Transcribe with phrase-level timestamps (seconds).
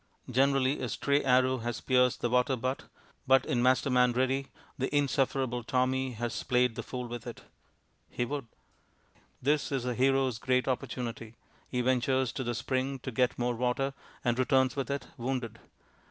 [0.31, 2.85] Generally a stray arrow has pierced the water butt,
[3.27, 7.43] but in Masterman Ready the insufferable Tommy has played the fool with it.
[8.09, 8.47] (He would.)
[9.43, 11.35] This is the Hero's great opportunity.
[11.67, 13.93] He ventures to the spring to get more water,
[14.25, 15.59] and returns with it wounded.